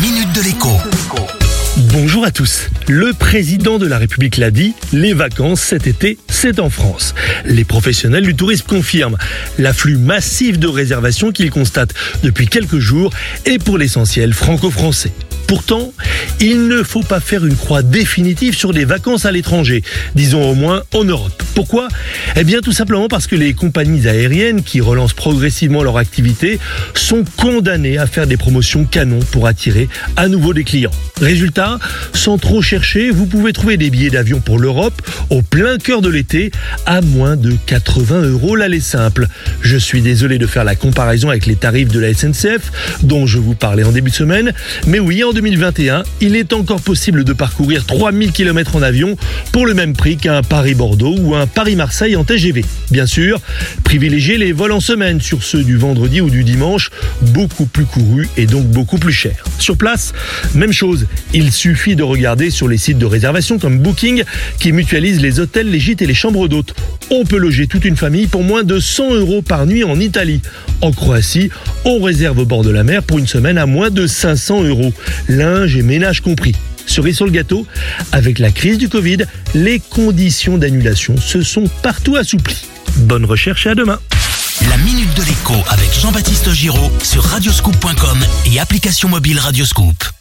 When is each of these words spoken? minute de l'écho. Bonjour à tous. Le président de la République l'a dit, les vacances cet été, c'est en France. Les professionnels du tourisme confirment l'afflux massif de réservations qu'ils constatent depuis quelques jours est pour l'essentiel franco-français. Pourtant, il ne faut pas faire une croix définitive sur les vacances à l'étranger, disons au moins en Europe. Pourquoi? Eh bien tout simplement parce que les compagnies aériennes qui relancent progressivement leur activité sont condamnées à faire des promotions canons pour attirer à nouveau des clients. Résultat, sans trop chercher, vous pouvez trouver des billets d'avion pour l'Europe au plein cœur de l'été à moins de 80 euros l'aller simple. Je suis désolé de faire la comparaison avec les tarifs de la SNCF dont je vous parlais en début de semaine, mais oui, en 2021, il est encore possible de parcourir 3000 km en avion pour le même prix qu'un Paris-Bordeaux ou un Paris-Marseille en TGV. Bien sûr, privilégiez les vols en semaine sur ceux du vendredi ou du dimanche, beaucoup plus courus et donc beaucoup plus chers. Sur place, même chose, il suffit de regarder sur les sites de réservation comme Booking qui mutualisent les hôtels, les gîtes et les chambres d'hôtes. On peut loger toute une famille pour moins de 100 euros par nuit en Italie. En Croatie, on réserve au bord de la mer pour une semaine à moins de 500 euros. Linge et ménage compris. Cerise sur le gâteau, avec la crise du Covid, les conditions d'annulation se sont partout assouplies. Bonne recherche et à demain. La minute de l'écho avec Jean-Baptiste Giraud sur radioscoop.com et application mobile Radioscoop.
minute 0.00 0.32
de 0.32 0.42
l'écho. 0.42 0.68
Bonjour 1.92 2.24
à 2.24 2.30
tous. 2.30 2.68
Le 2.86 3.12
président 3.12 3.78
de 3.78 3.86
la 3.86 3.98
République 3.98 4.36
l'a 4.36 4.52
dit, 4.52 4.74
les 4.92 5.12
vacances 5.12 5.60
cet 5.60 5.88
été, 5.88 6.18
c'est 6.28 6.60
en 6.60 6.70
France. 6.70 7.14
Les 7.44 7.64
professionnels 7.64 8.24
du 8.24 8.36
tourisme 8.36 8.66
confirment 8.66 9.18
l'afflux 9.58 9.96
massif 9.96 10.58
de 10.58 10.68
réservations 10.68 11.32
qu'ils 11.32 11.50
constatent 11.50 11.94
depuis 12.22 12.46
quelques 12.46 12.78
jours 12.78 13.12
est 13.44 13.58
pour 13.58 13.76
l'essentiel 13.76 14.34
franco-français. 14.34 15.12
Pourtant, 15.48 15.94
il 16.40 16.68
ne 16.68 16.82
faut 16.82 17.02
pas 17.02 17.20
faire 17.20 17.46
une 17.46 17.56
croix 17.56 17.82
définitive 17.82 18.54
sur 18.54 18.70
les 18.70 18.84
vacances 18.84 19.24
à 19.24 19.32
l'étranger, 19.32 19.82
disons 20.14 20.50
au 20.50 20.54
moins 20.54 20.82
en 20.92 21.04
Europe. 21.04 21.42
Pourquoi? 21.54 21.88
Eh 22.36 22.44
bien 22.44 22.60
tout 22.60 22.72
simplement 22.72 23.08
parce 23.08 23.26
que 23.26 23.34
les 23.34 23.54
compagnies 23.54 24.06
aériennes 24.06 24.62
qui 24.62 24.82
relancent 24.82 25.14
progressivement 25.14 25.82
leur 25.82 25.96
activité 25.96 26.60
sont 26.94 27.24
condamnées 27.38 27.96
à 27.96 28.06
faire 28.06 28.26
des 28.26 28.36
promotions 28.36 28.84
canons 28.84 29.20
pour 29.32 29.46
attirer 29.46 29.88
à 30.16 30.28
nouveau 30.28 30.52
des 30.52 30.64
clients. 30.64 30.92
Résultat, 31.18 31.78
sans 32.12 32.36
trop 32.36 32.60
chercher, 32.60 33.10
vous 33.10 33.26
pouvez 33.26 33.54
trouver 33.54 33.78
des 33.78 33.88
billets 33.88 34.10
d'avion 34.10 34.40
pour 34.40 34.58
l'Europe 34.58 35.00
au 35.30 35.40
plein 35.40 35.78
cœur 35.78 36.02
de 36.02 36.10
l'été 36.10 36.52
à 36.84 37.00
moins 37.00 37.36
de 37.36 37.56
80 37.66 38.20
euros 38.22 38.54
l'aller 38.54 38.80
simple. 38.80 39.26
Je 39.62 39.78
suis 39.78 40.02
désolé 40.02 40.36
de 40.36 40.46
faire 40.46 40.64
la 40.64 40.76
comparaison 40.76 41.30
avec 41.30 41.46
les 41.46 41.56
tarifs 41.56 41.88
de 41.88 42.00
la 42.00 42.12
SNCF 42.12 42.70
dont 43.02 43.26
je 43.26 43.38
vous 43.38 43.54
parlais 43.54 43.84
en 43.84 43.92
début 43.92 44.10
de 44.10 44.16
semaine, 44.16 44.52
mais 44.86 45.00
oui, 45.00 45.24
en 45.24 45.32
2021, 45.38 46.02
il 46.20 46.34
est 46.34 46.52
encore 46.52 46.80
possible 46.80 47.22
de 47.22 47.32
parcourir 47.32 47.86
3000 47.86 48.32
km 48.32 48.74
en 48.74 48.82
avion 48.82 49.16
pour 49.52 49.66
le 49.66 49.74
même 49.74 49.92
prix 49.94 50.16
qu'un 50.16 50.42
Paris-Bordeaux 50.42 51.14
ou 51.16 51.36
un 51.36 51.46
Paris-Marseille 51.46 52.16
en 52.16 52.24
TGV. 52.24 52.64
Bien 52.90 53.06
sûr, 53.06 53.40
privilégiez 53.84 54.36
les 54.36 54.50
vols 54.50 54.72
en 54.72 54.80
semaine 54.80 55.20
sur 55.20 55.44
ceux 55.44 55.62
du 55.62 55.76
vendredi 55.76 56.20
ou 56.20 56.28
du 56.28 56.42
dimanche, 56.42 56.90
beaucoup 57.20 57.66
plus 57.66 57.84
courus 57.84 58.28
et 58.36 58.46
donc 58.46 58.66
beaucoup 58.66 58.98
plus 58.98 59.12
chers. 59.12 59.44
Sur 59.60 59.76
place, 59.76 60.12
même 60.56 60.72
chose, 60.72 61.06
il 61.32 61.52
suffit 61.52 61.94
de 61.94 62.02
regarder 62.02 62.50
sur 62.50 62.66
les 62.66 62.76
sites 62.76 62.98
de 62.98 63.06
réservation 63.06 63.60
comme 63.60 63.78
Booking 63.78 64.24
qui 64.58 64.72
mutualisent 64.72 65.20
les 65.20 65.38
hôtels, 65.38 65.70
les 65.70 65.78
gîtes 65.78 66.02
et 66.02 66.06
les 66.06 66.14
chambres 66.14 66.48
d'hôtes. 66.48 66.74
On 67.10 67.24
peut 67.24 67.38
loger 67.38 67.66
toute 67.66 67.84
une 67.84 67.96
famille 67.96 68.26
pour 68.26 68.42
moins 68.42 68.64
de 68.64 68.78
100 68.78 69.14
euros 69.14 69.42
par 69.42 69.66
nuit 69.66 69.82
en 69.84 69.98
Italie. 69.98 70.42
En 70.82 70.92
Croatie, 70.92 71.50
on 71.84 72.00
réserve 72.02 72.38
au 72.38 72.44
bord 72.44 72.62
de 72.62 72.70
la 72.70 72.84
mer 72.84 73.02
pour 73.02 73.18
une 73.18 73.26
semaine 73.26 73.56
à 73.56 73.66
moins 73.66 73.90
de 73.90 74.06
500 74.06 74.64
euros. 74.64 74.92
Linge 75.28 75.76
et 75.76 75.82
ménage 75.82 76.20
compris. 76.20 76.54
Cerise 76.86 77.16
sur 77.16 77.26
le 77.26 77.30
gâteau, 77.30 77.66
avec 78.12 78.38
la 78.38 78.50
crise 78.50 78.78
du 78.78 78.88
Covid, 78.88 79.18
les 79.54 79.78
conditions 79.78 80.58
d'annulation 80.58 81.16
se 81.16 81.42
sont 81.42 81.64
partout 81.82 82.16
assouplies. 82.16 82.64
Bonne 82.96 83.24
recherche 83.24 83.66
et 83.66 83.70
à 83.70 83.74
demain. 83.74 83.98
La 84.68 84.76
minute 84.78 85.14
de 85.14 85.22
l'écho 85.22 85.54
avec 85.68 85.92
Jean-Baptiste 86.00 86.52
Giraud 86.52 86.90
sur 87.02 87.22
radioscoop.com 87.22 88.18
et 88.52 88.58
application 88.58 89.08
mobile 89.08 89.38
Radioscoop. 89.38 90.17